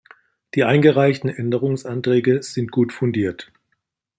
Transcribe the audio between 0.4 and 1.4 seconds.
Die eingereichten